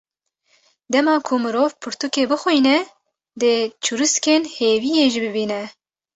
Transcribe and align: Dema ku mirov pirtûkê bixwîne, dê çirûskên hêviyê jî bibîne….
Dema 0.91 1.13
ku 1.25 1.33
mirov 1.43 1.71
pirtûkê 1.81 2.23
bixwîne, 2.29 2.75
dê 3.41 3.53
çirûskên 3.83 4.43
hêviyê 4.55 5.05
jî 5.13 5.19
bibîne…. 5.25 5.61